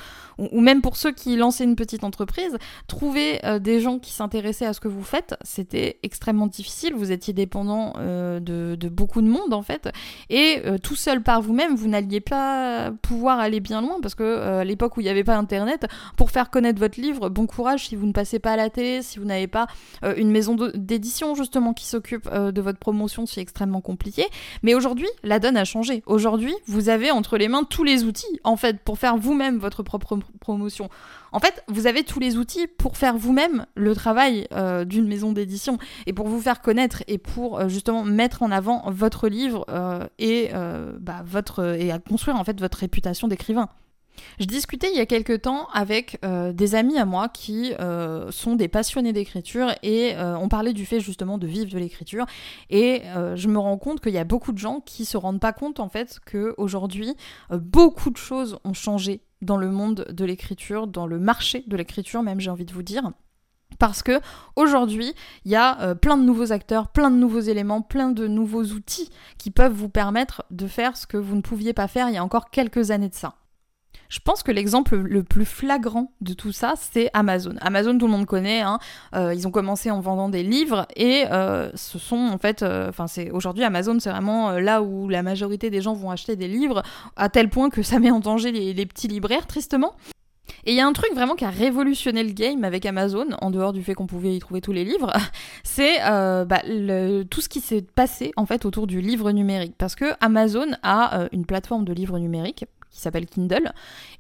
même 0.60 0.82
pour 0.82 0.96
ceux 0.96 1.12
qui 1.12 1.36
lançaient 1.36 1.64
une 1.64 1.76
petite 1.76 2.04
entreprise, 2.04 2.58
trouver 2.86 3.44
euh, 3.44 3.58
des 3.58 3.80
gens 3.80 3.98
qui 3.98 4.12
s'intéressaient 4.12 4.66
à 4.66 4.72
ce 4.72 4.80
que 4.80 4.88
vous 4.88 5.02
faites, 5.02 5.36
c'était 5.42 5.98
extrêmement 6.02 6.46
difficile. 6.46 6.94
Vous 6.94 7.12
étiez 7.12 7.32
dépendant 7.32 7.94
de, 7.94 8.40
de, 8.74 8.88
beaucoup 8.88 9.22
de 9.22 9.28
monde 9.28 9.52
en 9.52 9.62
fait, 9.62 9.88
et 10.30 10.62
tout 10.82 10.96
seul 10.96 11.22
par 11.22 11.40
vous-même, 11.40 11.74
vous, 11.74 11.88
n'alliez 11.88 12.20
pas 12.20 12.90
pouvoir 13.02 13.38
aller 13.38 13.60
bien 13.60 13.80
loin 13.80 13.98
parce 14.00 14.14
que 14.14 14.58
à 14.60 14.64
l'époque 14.64 14.96
où 14.96 15.00
il 15.00 15.04
n'y 15.04 15.10
avait 15.10 15.24
pas 15.24 15.36
Internet, 15.36 15.86
pour 16.16 16.30
faire 16.30 16.50
connaître 16.50 16.78
votre 16.78 17.00
livre, 17.00 17.28
bon 17.28 17.46
courage 17.46 17.88
si 17.88 17.96
vous 17.96 18.06
ne 18.06 18.12
passez 18.12 18.38
pas 18.38 18.52
à 18.52 18.56
la 18.56 18.70
télé, 18.70 19.02
si 19.02 19.18
vous 19.18 19.24
n'avez 19.24 19.46
pas 19.46 19.66
une 20.16 20.30
maison 20.30 20.56
d'édition 20.74 21.34
justement 21.34 21.72
qui 21.72 21.86
s'occupe 21.86 22.28
euh, 22.34 22.52
de 22.52 22.60
votre 22.60 22.78
promotion, 22.78 23.26
c'est 23.26 23.40
extrêmement 23.40 23.80
compliqué. 23.80 24.26
Mais 24.62 24.74
aujourd'hui, 24.74 25.08
la 25.22 25.38
donne 25.38 25.56
a 25.56 25.64
changé. 25.64 26.02
Aujourd'hui, 26.06 26.54
vous 26.66 26.88
avez 26.88 27.10
entre 27.10 27.38
les 27.38 27.48
mains 27.48 27.64
tous 27.64 27.84
les 27.84 28.04
outils, 28.04 28.40
en 28.44 28.56
fait, 28.56 28.80
pour 28.80 28.98
faire 28.98 29.16
vous-même 29.16 29.58
votre 29.58 29.82
propre 29.82 30.18
promotion. 30.40 30.88
En 31.32 31.40
fait, 31.40 31.64
vous 31.68 31.86
avez 31.86 32.04
tous 32.04 32.20
les 32.20 32.36
outils 32.36 32.66
pour 32.66 32.96
faire 32.96 33.16
vous-même 33.16 33.66
le 33.74 33.94
travail 33.94 34.46
euh, 34.52 34.84
d'une 34.84 35.06
maison 35.06 35.32
d'édition 35.32 35.78
et 36.06 36.12
pour 36.12 36.28
vous 36.28 36.40
faire 36.40 36.60
connaître 36.60 37.02
et 37.08 37.18
pour 37.18 37.58
euh, 37.58 37.68
justement 37.68 38.04
mettre 38.04 38.42
en 38.42 38.50
avant 38.50 38.84
votre 38.90 39.28
livre 39.28 39.66
et 40.18 40.50
bah, 41.00 41.22
votre 41.24 41.76
et 41.76 41.90
à 41.90 41.98
construire 41.98 42.36
en 42.36 42.44
fait 42.44 42.60
votre 42.60 42.78
réputation 42.78 43.28
d'écrivain. 43.28 43.68
Je 44.40 44.46
discutais 44.46 44.88
il 44.92 44.96
y 44.96 45.00
a 45.00 45.06
quelques 45.06 45.42
temps 45.42 45.68
avec 45.72 46.18
euh, 46.24 46.52
des 46.52 46.74
amis 46.74 46.98
à 46.98 47.04
moi 47.04 47.28
qui 47.28 47.72
euh, 47.80 48.30
sont 48.30 48.56
des 48.56 48.68
passionnés 48.68 49.12
d'écriture 49.12 49.72
et 49.82 50.14
euh, 50.16 50.36
on 50.36 50.48
parlait 50.48 50.72
du 50.72 50.86
fait 50.86 51.00
justement 51.00 51.38
de 51.38 51.46
vivre 51.46 51.70
de 51.70 51.78
l'écriture 51.78 52.26
et 52.70 53.02
je 53.34 53.48
me 53.48 53.58
rends 53.58 53.78
compte 53.78 54.00
qu'il 54.00 54.12
y 54.12 54.18
a 54.18 54.24
beaucoup 54.24 54.52
de 54.52 54.58
gens 54.58 54.80
qui 54.80 55.04
se 55.04 55.16
rendent 55.16 55.40
pas 55.40 55.52
compte 55.52 55.80
en 55.80 55.88
fait 55.88 56.20
que 56.24 56.54
aujourd'hui 56.58 57.14
beaucoup 57.50 58.10
de 58.10 58.16
choses 58.16 58.58
ont 58.64 58.74
changé 58.74 59.20
dans 59.42 59.56
le 59.56 59.70
monde 59.70 60.06
de 60.10 60.24
l'écriture, 60.24 60.86
dans 60.86 61.06
le 61.06 61.18
marché 61.18 61.64
de 61.66 61.76
l'écriture 61.76 62.22
même 62.22 62.40
j'ai 62.40 62.50
envie 62.50 62.64
de 62.64 62.72
vous 62.72 62.82
dire. 62.82 63.12
Parce 63.80 64.04
que 64.04 64.20
aujourd'hui, 64.54 65.14
il 65.44 65.50
y 65.50 65.56
a 65.56 65.96
plein 65.96 66.16
de 66.16 66.22
nouveaux 66.22 66.52
acteurs, 66.52 66.88
plein 66.88 67.10
de 67.10 67.16
nouveaux 67.16 67.40
éléments, 67.40 67.82
plein 67.82 68.10
de 68.10 68.28
nouveaux 68.28 68.64
outils 68.64 69.10
qui 69.36 69.50
peuvent 69.50 69.72
vous 69.72 69.88
permettre 69.88 70.44
de 70.50 70.68
faire 70.68 70.96
ce 70.96 71.08
que 71.08 71.16
vous 71.16 71.34
ne 71.34 71.40
pouviez 71.40 71.72
pas 71.72 71.88
faire 71.88 72.08
il 72.08 72.14
y 72.14 72.18
a 72.18 72.24
encore 72.24 72.50
quelques 72.50 72.92
années 72.92 73.08
de 73.08 73.14
ça. 73.14 73.34
Je 74.14 74.20
pense 74.20 74.44
que 74.44 74.52
l'exemple 74.52 74.94
le 74.94 75.24
plus 75.24 75.44
flagrant 75.44 76.12
de 76.20 76.34
tout 76.34 76.52
ça, 76.52 76.74
c'est 76.76 77.10
Amazon. 77.14 77.56
Amazon, 77.60 77.98
tout 77.98 78.06
le 78.06 78.12
monde 78.12 78.26
connaît. 78.26 78.60
Hein. 78.60 78.78
Euh, 79.16 79.34
ils 79.34 79.48
ont 79.48 79.50
commencé 79.50 79.90
en 79.90 79.98
vendant 79.98 80.28
des 80.28 80.44
livres 80.44 80.86
et 80.94 81.24
euh, 81.32 81.68
ce 81.74 81.98
sont 81.98 82.28
en 82.32 82.38
fait, 82.38 82.62
euh, 82.62 82.90
enfin 82.90 83.08
c'est 83.08 83.32
aujourd'hui 83.32 83.64
Amazon, 83.64 83.98
c'est 83.98 84.10
vraiment 84.10 84.52
là 84.52 84.82
où 84.82 85.08
la 85.08 85.24
majorité 85.24 85.68
des 85.68 85.80
gens 85.80 85.94
vont 85.94 86.12
acheter 86.12 86.36
des 86.36 86.46
livres 86.46 86.84
à 87.16 87.28
tel 87.28 87.50
point 87.50 87.70
que 87.70 87.82
ça 87.82 87.98
met 87.98 88.12
en 88.12 88.20
danger 88.20 88.52
les, 88.52 88.86
petits 88.86 89.08
libraires, 89.08 89.48
tristement. 89.48 89.96
Et 90.64 90.70
il 90.70 90.76
y 90.76 90.80
a 90.80 90.86
un 90.86 90.92
truc 90.92 91.12
vraiment 91.12 91.34
qui 91.34 91.44
a 91.44 91.50
révolutionné 91.50 92.22
le 92.22 92.32
game 92.32 92.62
avec 92.62 92.86
Amazon, 92.86 93.26
en 93.40 93.50
dehors 93.50 93.72
du 93.72 93.82
fait 93.82 93.94
qu'on 93.94 94.06
pouvait 94.06 94.36
y 94.36 94.38
trouver 94.38 94.60
tous 94.60 94.72
les 94.72 94.84
livres, 94.84 95.12
c'est 95.64 95.98
bah, 95.98 96.62
tout 97.30 97.40
ce 97.40 97.48
qui 97.48 97.60
s'est 97.60 97.82
passé 97.82 98.30
en 98.36 98.46
fait 98.46 98.64
autour 98.64 98.86
du 98.86 99.00
livre 99.00 99.32
numérique. 99.32 99.74
Parce 99.76 99.96
que 99.96 100.12
Amazon 100.20 100.68
a 100.84 101.26
une 101.32 101.46
plateforme 101.46 101.84
de 101.84 101.92
livres 101.92 102.20
numériques 102.20 102.66
qui 102.94 103.00
s'appelle 103.00 103.26
Kindle. 103.26 103.72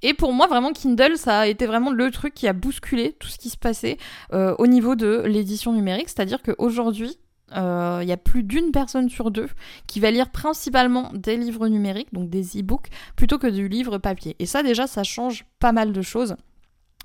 Et 0.02 0.14
pour 0.14 0.32
moi, 0.32 0.48
vraiment, 0.48 0.72
Kindle, 0.72 1.16
ça 1.16 1.40
a 1.40 1.46
été 1.46 1.66
vraiment 1.66 1.92
le 1.92 2.10
truc 2.10 2.34
qui 2.34 2.48
a 2.48 2.52
bousculé 2.52 3.12
tout 3.12 3.28
ce 3.28 3.38
qui 3.38 3.48
se 3.48 3.56
passait 3.56 3.98
euh, 4.32 4.54
au 4.58 4.66
niveau 4.66 4.96
de 4.96 5.22
l'édition 5.26 5.72
numérique. 5.72 6.08
C'est-à-dire 6.08 6.42
qu'aujourd'hui, 6.42 7.18
euh, 7.56 8.00
il 8.02 8.08
y 8.08 8.12
a 8.12 8.16
plus 8.16 8.42
d'une 8.42 8.72
personne 8.72 9.08
sur 9.08 9.30
deux 9.30 9.48
qui 9.86 10.00
va 10.00 10.10
lire 10.10 10.30
principalement 10.30 11.12
des 11.14 11.36
livres 11.36 11.68
numériques, 11.68 12.12
donc 12.12 12.28
des 12.28 12.58
e-books, 12.58 12.88
plutôt 13.16 13.38
que 13.38 13.46
du 13.46 13.68
livre 13.68 13.98
papier. 13.98 14.34
Et 14.40 14.46
ça, 14.46 14.62
déjà, 14.62 14.88
ça 14.88 15.04
change 15.04 15.44
pas 15.60 15.72
mal 15.72 15.92
de 15.92 16.02
choses. 16.02 16.34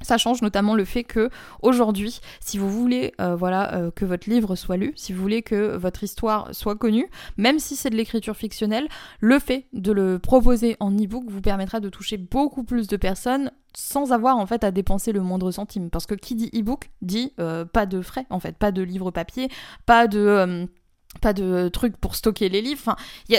Ça 0.01 0.18
change 0.18 0.42
notamment 0.42 0.75
le 0.75 0.86
fait 0.86 1.04
que 1.04 1.30
aujourd'hui, 1.62 2.19
si 2.40 2.57
vous 2.57 2.69
voulez 2.69 3.13
euh, 3.19 3.36
voilà 3.36 3.74
euh, 3.75 3.92
que 3.92 4.06
votre 4.06 4.30
livre 4.30 4.56
soit 4.56 4.78
lu, 4.78 4.94
si 4.96 5.13
vous 5.13 5.22
voulez 5.22 5.42
que 5.42 5.75
votre 5.75 6.04
histoire 6.04 6.54
soit 6.54 6.75
connue, 6.75 7.07
même 7.38 7.60
si 7.60 7.75
c'est 7.75 7.90
de 7.90 7.96
l'écriture 7.96 8.36
fictionnelle, 8.36 8.88
le 9.19 9.40
fait 9.40 9.66
de 9.74 9.92
le 9.92 10.19
proposer 10.19 10.78
en 10.80 10.92
e-book 10.92 11.25
vous 11.28 11.42
permettra 11.42 11.80
de 11.80 11.90
toucher 11.90 12.18
beaucoup 12.18 12.63
plus 12.63 12.88
de 12.88 12.98
personnes 12.98 13.51
sans 13.75 14.12
avoir 14.12 14.38
en 14.38 14.46
fait 14.46 14.63
à 14.63 14.72
dépenser 14.72 15.12
le 15.12 15.22
moindre 15.22 15.51
centime. 15.51 15.90
Parce 15.90 16.06
que 16.06 16.16
qui 16.16 16.36
dit 16.36 16.50
e-book 16.56 16.90
dit 17.01 17.34
euh, 17.40 17.66
pas 17.66 17.86
de 17.86 18.01
frais 18.01 18.25
en 18.30 18.40
fait, 18.40 18.57
pas 18.57 18.72
de 18.72 18.81
livre 18.81 19.12
papier, 19.12 19.50
pas 19.86 20.07
de 20.07 20.68
pas 21.21 21.33
de 21.33 21.69
trucs 21.69 21.97
pour 21.97 22.15
stocker 22.15 22.50
les 22.50 22.61
livres. 22.61 22.79
Enfin, 22.79 22.95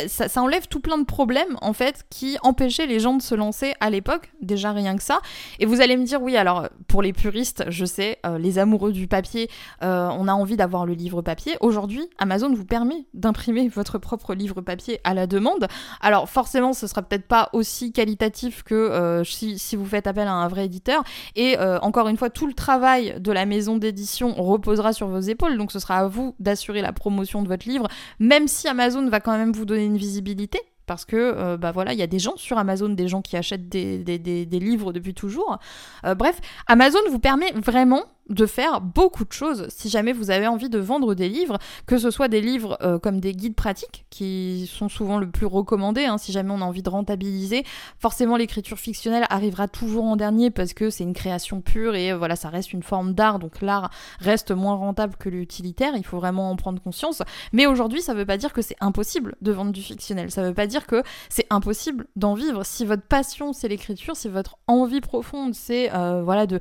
ça, 0.09 0.43
enlève 0.43 0.67
tout 0.67 0.81
plein 0.81 0.99
de 0.99 1.05
problèmes 1.05 1.57
en 1.63 1.73
fait 1.73 2.05
qui 2.11 2.37
empêchaient 2.43 2.87
les 2.87 2.99
gens 2.99 3.15
de 3.15 3.23
se 3.23 3.35
lancer 3.35 3.75
à 3.81 3.91
l'époque, 3.91 4.33
déjà 4.43 4.73
rien 4.73 4.97
que 4.97 5.03
ça. 5.03 5.21
Et 5.61 5.67
vous 5.67 5.81
allez 5.81 5.97
me 5.97 6.05
dire 6.05 6.21
oui, 6.21 6.37
alors 6.37 6.69
pour 6.89 7.01
les 7.01 7.13
puristes, 7.13 7.65
je 7.69 7.85
sais, 7.85 8.19
euh, 8.27 8.39
les 8.39 8.59
amoureux 8.59 8.93
du 8.93 9.07
papier, 9.07 9.49
euh, 9.83 10.09
on 10.13 10.27
a 10.27 10.33
envie 10.33 10.57
d'avoir 10.57 10.85
le 10.85 10.95
livre 10.95 11.23
papier. 11.23 11.57
Aujourd'hui, 11.61 12.03
Amazon 12.19 12.53
vous 12.53 12.65
permet 12.65 13.07
d'imprimer 13.15 13.69
votre 13.75 13.99
propre 13.99 14.35
livre 14.35 14.61
papier 14.61 15.01
à 15.05 15.15
la 15.15 15.29
demande. 15.29 15.69
Alors 16.01 16.29
forcément, 16.29 16.73
ce 16.73 16.89
sera 16.89 17.03
peut-être 17.03 17.29
pas 17.29 17.51
aussi 17.53 17.93
qualitatif 17.93 18.65
que 18.65 18.75
euh, 18.75 19.23
si, 19.25 19.77
vous 19.77 19.87
faites 19.87 20.09
appel 20.09 20.27
à 20.27 20.33
un 20.33 20.49
vrai 20.49 20.67
éditeur. 20.67 21.05
Et 21.37 21.57
encore 21.83 22.09
une 22.09 22.17
fois, 22.17 22.31
tout 22.31 22.47
le 22.47 22.53
travail 22.53 23.15
de 23.19 23.33
la 23.33 23.47
maison 23.47 23.77
d'édition 23.77 24.35
reposera 24.35 24.93
sur 24.93 25.07
vos 25.07 25.21
épaules, 25.21 25.57
donc 25.57 25.73
ce 25.73 25.79
sera 25.79 25.99
à 25.99 26.09
vous 26.09 26.35
d'assurer 26.41 26.83
la 26.83 26.93
promotion 26.93 27.43
de 27.43 27.49
votre 27.49 27.60
livre, 27.65 27.89
même 28.19 28.49
si 28.49 28.69
Amazon 28.69 29.09
va 29.09 29.21
quand 29.21 29.37
même 29.37 29.53
vous 29.53 29.65
donner 29.65 29.85
une 29.85 29.97
visibilité, 29.97 30.61
parce 30.91 31.05
que 31.05 31.17
euh, 31.17 31.57
bah 31.57 31.71
voilà, 31.71 31.93
il 31.93 32.01
y 32.01 32.03
a 32.03 32.09
des 32.09 32.19
gens 32.19 32.37
sur 32.37 32.59
Amazon, 32.59 32.89
des 32.89 33.07
gens 33.07 33.23
qui 33.23 33.37
achètent 33.37 33.69
des, 33.69 34.45
livres 34.51 34.93
depuis 34.93 35.15
toujours. 35.15 35.59
Euh, 36.05 36.17
bref, 36.17 36.41
Amazon 36.67 36.99
vous 37.11 37.21
permet 37.21 37.53
vraiment 37.53 38.03
de 38.31 38.47
faire 38.47 38.81
beaucoup 38.81 39.25
de 39.25 39.33
choses 39.33 39.67
si 39.69 39.89
jamais 39.89 40.13
vous 40.13 40.31
avez 40.31 40.47
envie 40.47 40.71
de 40.71 40.79
vendre 40.79 41.15
des 41.15 41.29
livres, 41.29 41.59
que 41.87 41.99
ce 41.99 42.11
soit 42.11 42.29
des 42.29 42.41
livres 42.41 42.79
euh, 42.83 42.99
comme 42.99 43.21
des 43.21 43.33
guides 43.33 43.57
pratiques 43.57 44.07
qui 44.09 44.71
sont 44.73 44.89
souvent 44.89 45.19
le 45.19 45.29
plus 45.29 45.47
recommandés, 45.47 46.05
hein, 46.05 46.17
si 46.17 46.33
jamais 46.33 46.53
on 46.53 46.61
a 46.61 46.65
envie 46.65 46.83
de 46.83 46.89
rentabiliser. 46.89 47.65
Forcément, 47.99 48.37
l'écriture 48.37 48.79
fictionnelle 48.79 49.27
arrivera 49.29 49.69
toujours 49.69 50.05
en 50.05 50.17
dernier 50.17 50.51
parce 50.51 50.73
que 50.73 50.91
c'est 50.91 51.05
une 51.05 51.13
création 51.13 51.61
pure 51.61 51.97
et 51.97 52.13
voilà, 52.15 52.37
ça 52.37 52.49
reste 52.49 52.73
une 52.73 52.83
forme 52.83 53.15
d'art, 53.15 53.39
donc 53.41 53.61
l'art 53.61 53.91
reste 54.21 54.53
moins 54.53 54.75
rentable 54.75 55.17
que 55.17 55.29
l'utilitaire, 55.29 55.95
il 55.97 56.05
faut 56.05 56.19
vraiment 56.19 56.51
en 56.51 56.57
prendre 56.57 56.81
conscience. 56.81 57.23
Mais 57.53 57.67
aujourd'hui, 57.67 58.01
ça 58.01 58.15
veut 58.15 58.27
pas 58.27 58.37
dire 58.37 58.53
que 58.53 58.63
c'est 58.63 58.77
impossible 58.81 59.35
de 59.41 59.53
vendre 59.53 59.73
du 59.73 59.83
fictionnel, 59.83 60.31
ça 60.31 60.43
veut 60.43 60.55
pas 60.55 60.67
dire 60.67 60.87
que 60.87 61.03
c'est 61.29 61.47
impossible 61.51 62.07
d'en 62.15 62.35
vivre. 62.35 62.65
Si 62.65 62.85
votre 62.85 63.03
passion 63.03 63.53
c'est 63.53 63.69
l'écriture, 63.69 64.15
si 64.17 64.29
votre 64.29 64.59
envie 64.69 65.01
profonde 65.01 65.55
c'est 65.55 65.93
euh, 65.95 66.23
voilà 66.23 66.47
de 66.47 66.61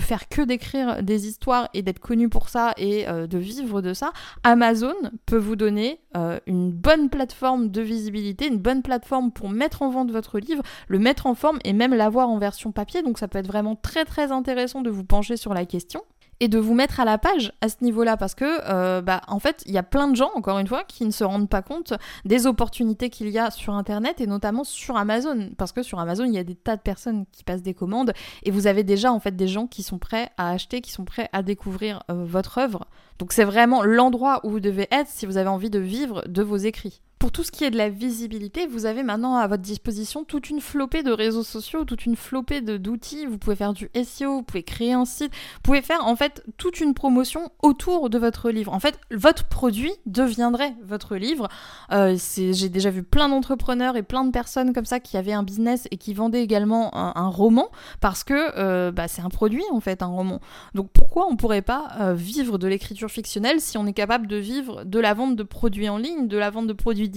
faire 0.00 0.28
que 0.28 0.42
d'écrire 0.42 0.79
des 1.02 1.26
histoires 1.26 1.68
et 1.74 1.82
d'être 1.82 1.98
connu 1.98 2.28
pour 2.28 2.48
ça 2.48 2.72
et 2.76 3.08
euh, 3.08 3.26
de 3.26 3.38
vivre 3.38 3.82
de 3.82 3.94
ça, 3.94 4.12
Amazon 4.42 4.94
peut 5.26 5.36
vous 5.36 5.56
donner 5.56 6.00
euh, 6.16 6.38
une 6.46 6.70
bonne 6.72 7.08
plateforme 7.08 7.68
de 7.68 7.80
visibilité, 7.80 8.46
une 8.46 8.58
bonne 8.58 8.82
plateforme 8.82 9.32
pour 9.32 9.48
mettre 9.48 9.82
en 9.82 9.90
vente 9.90 10.10
votre 10.10 10.38
livre, 10.38 10.62
le 10.88 10.98
mettre 10.98 11.26
en 11.26 11.34
forme 11.34 11.58
et 11.64 11.72
même 11.72 11.94
l'avoir 11.94 12.28
en 12.28 12.38
version 12.38 12.72
papier. 12.72 13.02
Donc 13.02 13.18
ça 13.18 13.28
peut 13.28 13.38
être 13.38 13.46
vraiment 13.46 13.76
très 13.76 14.04
très 14.04 14.32
intéressant 14.32 14.82
de 14.82 14.90
vous 14.90 15.04
pencher 15.04 15.36
sur 15.36 15.54
la 15.54 15.66
question 15.66 16.02
et 16.40 16.48
de 16.48 16.58
vous 16.58 16.74
mettre 16.74 17.00
à 17.00 17.04
la 17.04 17.18
page 17.18 17.52
à 17.60 17.68
ce 17.68 17.76
niveau-là 17.82 18.16
parce 18.16 18.34
que 18.34 18.44
euh, 18.68 19.02
bah 19.02 19.20
en 19.28 19.38
fait 19.38 19.62
il 19.66 19.72
y 19.72 19.78
a 19.78 19.82
plein 19.82 20.08
de 20.08 20.16
gens 20.16 20.30
encore 20.34 20.58
une 20.58 20.66
fois 20.66 20.84
qui 20.84 21.04
ne 21.04 21.10
se 21.10 21.22
rendent 21.22 21.48
pas 21.48 21.62
compte 21.62 21.92
des 22.24 22.46
opportunités 22.46 23.10
qu'il 23.10 23.28
y 23.28 23.38
a 23.38 23.50
sur 23.50 23.74
internet 23.74 24.20
et 24.20 24.26
notamment 24.26 24.64
sur 24.64 24.96
Amazon 24.96 25.50
parce 25.58 25.72
que 25.72 25.82
sur 25.82 26.00
Amazon 26.00 26.24
il 26.24 26.34
y 26.34 26.38
a 26.38 26.44
des 26.44 26.54
tas 26.54 26.76
de 26.76 26.82
personnes 26.82 27.26
qui 27.30 27.44
passent 27.44 27.62
des 27.62 27.74
commandes 27.74 28.12
et 28.42 28.50
vous 28.50 28.66
avez 28.66 28.82
déjà 28.82 29.12
en 29.12 29.20
fait 29.20 29.36
des 29.36 29.48
gens 29.48 29.66
qui 29.66 29.82
sont 29.82 29.98
prêts 29.98 30.30
à 30.38 30.50
acheter 30.50 30.80
qui 30.80 30.92
sont 30.92 31.04
prêts 31.04 31.28
à 31.32 31.42
découvrir 31.42 32.02
euh, 32.10 32.24
votre 32.24 32.58
œuvre. 32.58 32.86
Donc 33.18 33.32
c'est 33.32 33.44
vraiment 33.44 33.82
l'endroit 33.82 34.40
où 34.44 34.50
vous 34.50 34.60
devez 34.60 34.88
être 34.90 35.08
si 35.08 35.26
vous 35.26 35.36
avez 35.36 35.48
envie 35.48 35.70
de 35.70 35.78
vivre 35.78 36.24
de 36.26 36.42
vos 36.42 36.56
écrits 36.56 37.02
Pour 37.20 37.32
tout 37.32 37.44
ce 37.44 37.52
qui 37.52 37.64
est 37.64 37.70
de 37.70 37.76
la 37.76 37.90
visibilité, 37.90 38.66
vous 38.66 38.86
avez 38.86 39.02
maintenant 39.02 39.36
à 39.36 39.46
votre 39.46 39.62
disposition 39.62 40.24
toute 40.24 40.48
une 40.48 40.62
flopée 40.62 41.02
de 41.02 41.12
réseaux 41.12 41.42
sociaux, 41.42 41.84
toute 41.84 42.06
une 42.06 42.16
flopée 42.16 42.62
d'outils. 42.62 43.26
Vous 43.26 43.36
pouvez 43.36 43.56
faire 43.56 43.74
du 43.74 43.90
SEO, 43.94 44.36
vous 44.36 44.42
pouvez 44.42 44.62
créer 44.62 44.94
un 44.94 45.04
site, 45.04 45.30
vous 45.30 45.60
pouvez 45.62 45.82
faire 45.82 46.06
en 46.06 46.16
fait 46.16 46.42
toute 46.56 46.80
une 46.80 46.94
promotion 46.94 47.52
autour 47.60 48.08
de 48.08 48.16
votre 48.16 48.48
livre. 48.50 48.72
En 48.72 48.80
fait, 48.80 48.98
votre 49.10 49.44
produit 49.44 49.92
deviendrait 50.06 50.72
votre 50.82 51.16
livre. 51.16 51.48
Euh, 51.92 52.16
J'ai 52.36 52.70
déjà 52.70 52.88
vu 52.88 53.02
plein 53.02 53.28
d'entrepreneurs 53.28 53.98
et 53.98 54.02
plein 54.02 54.24
de 54.24 54.30
personnes 54.30 54.72
comme 54.72 54.86
ça 54.86 54.98
qui 54.98 55.18
avaient 55.18 55.34
un 55.34 55.42
business 55.42 55.88
et 55.90 55.98
qui 55.98 56.14
vendaient 56.14 56.42
également 56.42 56.96
un, 56.96 57.28
roman 57.28 57.68
parce 58.00 58.24
que 58.24 58.32
euh, 58.56 58.92
bah, 58.92 59.08
c'est 59.08 59.20
un 59.20 59.28
produit 59.28 59.64
en 59.72 59.80
fait, 59.80 60.02
un 60.02 60.06
roman. 60.06 60.40
Donc 60.74 60.88
pourquoi 60.90 61.26
on 61.30 61.36
pourrait 61.36 61.60
pas 61.60 61.88
euh, 62.00 62.14
vivre 62.14 62.56
de 62.56 62.66
l'écriture 62.66 63.10
fictionnelle 63.10 63.60
si 63.60 63.76
on 63.76 63.86
est 63.86 63.92
capable 63.92 64.26
de 64.26 64.36
vivre 64.36 64.84
de 64.84 64.98
la 64.98 65.12
vente 65.12 65.36
de 65.36 65.42
produits 65.42 65.90
en 65.90 65.98
ligne, 65.98 66.26
de 66.26 66.38
la 66.38 66.48
vente 66.48 66.66
de 66.66 66.72
produits 66.72 67.09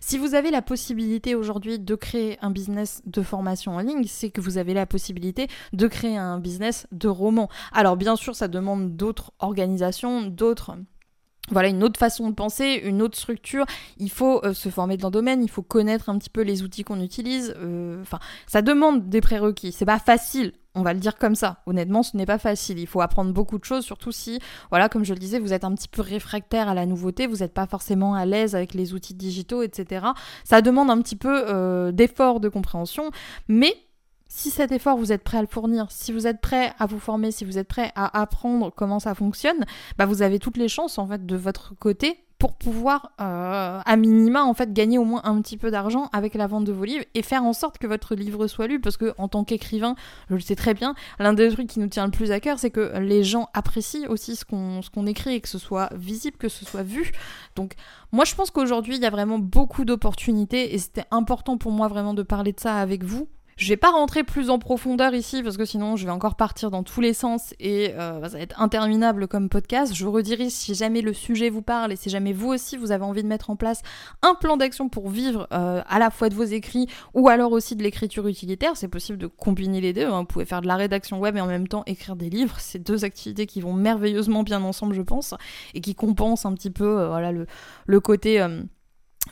Si 0.00 0.18
vous 0.18 0.34
avez 0.34 0.50
la 0.50 0.62
possibilité 0.62 1.34
aujourd'hui 1.34 1.78
de 1.78 1.94
créer 1.94 2.38
un 2.42 2.50
business 2.50 3.02
de 3.06 3.22
formation 3.22 3.72
en 3.72 3.80
ligne, 3.80 4.04
c'est 4.06 4.30
que 4.30 4.40
vous 4.40 4.58
avez 4.58 4.74
la 4.74 4.86
possibilité 4.86 5.48
de 5.72 5.86
créer 5.86 6.16
un 6.16 6.38
business 6.38 6.86
de 6.92 7.08
roman. 7.08 7.48
Alors 7.72 7.96
bien 7.96 8.16
sûr, 8.16 8.34
ça 8.34 8.48
demande 8.48 8.96
d'autres 8.96 9.32
organisations, 9.38 10.22
d'autres 10.22 10.76
voilà 11.50 11.68
une 11.68 11.82
autre 11.82 11.98
façon 11.98 12.30
de 12.30 12.34
penser, 12.34 12.80
une 12.84 13.02
autre 13.02 13.18
structure. 13.18 13.66
Il 13.98 14.10
faut 14.10 14.44
euh, 14.44 14.54
se 14.54 14.68
former 14.68 14.96
dans 14.96 15.08
le 15.08 15.12
domaine, 15.12 15.42
il 15.42 15.50
faut 15.50 15.62
connaître 15.62 16.08
un 16.08 16.18
petit 16.18 16.30
peu 16.30 16.42
les 16.42 16.62
outils 16.62 16.84
qu'on 16.84 17.00
utilise. 17.00 17.54
Euh, 17.58 18.00
enfin, 18.02 18.20
ça 18.46 18.62
demande 18.62 19.08
des 19.08 19.20
prérequis. 19.20 19.72
C'est 19.72 19.86
pas 19.86 19.98
facile. 19.98 20.52
On 20.74 20.82
va 20.82 20.92
le 20.94 21.00
dire 21.00 21.18
comme 21.18 21.34
ça. 21.34 21.62
Honnêtement, 21.66 22.02
ce 22.02 22.16
n'est 22.16 22.26
pas 22.26 22.38
facile. 22.38 22.78
Il 22.78 22.86
faut 22.86 23.00
apprendre 23.00 23.32
beaucoup 23.32 23.58
de 23.58 23.64
choses, 23.64 23.84
surtout 23.84 24.12
si, 24.12 24.38
voilà, 24.70 24.88
comme 24.88 25.04
je 25.04 25.12
le 25.12 25.18
disais, 25.18 25.40
vous 25.40 25.52
êtes 25.52 25.64
un 25.64 25.74
petit 25.74 25.88
peu 25.88 26.00
réfractaire 26.00 26.68
à 26.68 26.74
la 26.74 26.86
nouveauté, 26.86 27.26
vous 27.26 27.38
n'êtes 27.38 27.54
pas 27.54 27.66
forcément 27.66 28.14
à 28.14 28.24
l'aise 28.24 28.54
avec 28.54 28.74
les 28.74 28.94
outils 28.94 29.14
digitaux, 29.14 29.62
etc. 29.62 30.06
Ça 30.44 30.62
demande 30.62 30.90
un 30.90 31.00
petit 31.02 31.16
peu 31.16 31.44
euh, 31.48 31.90
d'effort 31.90 32.38
de 32.38 32.48
compréhension, 32.48 33.10
mais 33.48 33.74
si 34.28 34.50
cet 34.50 34.70
effort, 34.70 34.96
vous 34.96 35.10
êtes 35.10 35.24
prêt 35.24 35.38
à 35.38 35.40
le 35.40 35.48
fournir, 35.48 35.86
si 35.90 36.12
vous 36.12 36.28
êtes 36.28 36.40
prêt 36.40 36.72
à 36.78 36.86
vous 36.86 37.00
former, 37.00 37.32
si 37.32 37.44
vous 37.44 37.58
êtes 37.58 37.66
prêt 37.66 37.90
à 37.96 38.20
apprendre 38.20 38.72
comment 38.74 39.00
ça 39.00 39.16
fonctionne, 39.16 39.64
bah 39.98 40.06
vous 40.06 40.22
avez 40.22 40.38
toutes 40.38 40.56
les 40.56 40.68
chances 40.68 40.98
en 40.98 41.06
fait 41.08 41.26
de 41.26 41.36
votre 41.36 41.74
côté 41.80 42.24
pour 42.40 42.54
pouvoir 42.54 43.12
euh, 43.20 43.80
à 43.84 43.96
minima 43.96 44.42
en 44.42 44.54
fait 44.54 44.72
gagner 44.72 44.96
au 44.96 45.04
moins 45.04 45.20
un 45.24 45.40
petit 45.42 45.58
peu 45.58 45.70
d'argent 45.70 46.08
avec 46.14 46.34
la 46.34 46.46
vente 46.46 46.64
de 46.64 46.72
vos 46.72 46.84
livres 46.84 47.04
et 47.14 47.22
faire 47.22 47.44
en 47.44 47.52
sorte 47.52 47.76
que 47.76 47.86
votre 47.86 48.14
livre 48.14 48.46
soit 48.46 48.66
lu. 48.66 48.80
Parce 48.80 48.96
que 48.96 49.12
en 49.18 49.28
tant 49.28 49.44
qu'écrivain 49.44 49.94
je 50.30 50.34
le 50.34 50.40
sais 50.40 50.56
très 50.56 50.72
bien 50.72 50.94
l'un 51.18 51.34
des 51.34 51.50
trucs 51.50 51.68
qui 51.68 51.78
nous 51.78 51.88
tient 51.88 52.06
le 52.06 52.10
plus 52.10 52.32
à 52.32 52.40
cœur 52.40 52.58
c'est 52.58 52.70
que 52.70 52.98
les 52.98 53.22
gens 53.22 53.50
apprécient 53.52 54.08
aussi 54.08 54.36
ce 54.36 54.46
qu'on 54.46 54.80
ce 54.80 54.88
qu'on 54.88 55.06
écrit 55.06 55.34
et 55.34 55.40
que 55.42 55.48
ce 55.48 55.58
soit 55.58 55.90
visible 55.94 56.38
que 56.38 56.48
ce 56.48 56.64
soit 56.64 56.82
vu. 56.82 57.12
Donc 57.56 57.74
moi 58.10 58.24
je 58.24 58.34
pense 58.34 58.50
qu'aujourd'hui 58.50 58.96
il 58.96 59.02
y 59.02 59.06
a 59.06 59.10
vraiment 59.10 59.38
beaucoup 59.38 59.84
d'opportunités 59.84 60.74
et 60.74 60.78
c'était 60.78 61.04
important 61.10 61.58
pour 61.58 61.72
moi 61.72 61.88
vraiment 61.88 62.14
de 62.14 62.22
parler 62.22 62.52
de 62.52 62.60
ça 62.60 62.76
avec 62.76 63.04
vous 63.04 63.28
je 63.60 63.68
vais 63.68 63.76
pas 63.76 63.90
rentrer 63.90 64.24
plus 64.24 64.48
en 64.48 64.58
profondeur 64.58 65.14
ici 65.14 65.42
parce 65.42 65.58
que 65.58 65.66
sinon 65.66 65.94
je 65.94 66.06
vais 66.06 66.10
encore 66.10 66.34
partir 66.34 66.70
dans 66.70 66.82
tous 66.82 67.02
les 67.02 67.12
sens 67.12 67.52
et 67.60 67.92
euh, 67.92 68.22
ça 68.22 68.38
va 68.38 68.40
être 68.40 68.58
interminable 68.58 69.28
comme 69.28 69.50
podcast. 69.50 69.94
Je 69.94 70.02
vous 70.02 70.12
redirige 70.12 70.52
si 70.52 70.74
jamais 70.74 71.02
le 71.02 71.12
sujet 71.12 71.50
vous 71.50 71.60
parle 71.60 71.92
et 71.92 71.96
si 71.96 72.08
jamais 72.08 72.32
vous 72.32 72.48
aussi 72.48 72.78
vous 72.78 72.90
avez 72.90 73.04
envie 73.04 73.22
de 73.22 73.28
mettre 73.28 73.50
en 73.50 73.56
place 73.56 73.82
un 74.22 74.34
plan 74.34 74.56
d'action 74.56 74.88
pour 74.88 75.10
vivre 75.10 75.46
euh, 75.52 75.82
à 75.86 75.98
la 75.98 76.08
fois 76.08 76.30
de 76.30 76.34
vos 76.34 76.44
écrits 76.44 76.88
ou 77.12 77.28
alors 77.28 77.52
aussi 77.52 77.76
de 77.76 77.82
l'écriture 77.82 78.26
utilitaire. 78.26 78.78
C'est 78.78 78.88
possible 78.88 79.18
de 79.18 79.26
combiner 79.26 79.82
les 79.82 79.92
deux. 79.92 80.06
Hein. 80.06 80.20
Vous 80.20 80.26
pouvez 80.26 80.46
faire 80.46 80.62
de 80.62 80.66
la 80.66 80.76
rédaction 80.76 81.20
web 81.20 81.36
et 81.36 81.42
en 81.42 81.46
même 81.46 81.68
temps 81.68 81.82
écrire 81.84 82.16
des 82.16 82.30
livres. 82.30 82.56
C'est 82.60 82.78
deux 82.78 83.04
activités 83.04 83.44
qui 83.44 83.60
vont 83.60 83.74
merveilleusement 83.74 84.42
bien 84.42 84.62
ensemble, 84.62 84.94
je 84.94 85.02
pense, 85.02 85.34
et 85.74 85.82
qui 85.82 85.94
compensent 85.94 86.46
un 86.46 86.54
petit 86.54 86.70
peu 86.70 86.98
euh, 86.98 87.44
le 87.86 88.00
côté 88.00 88.42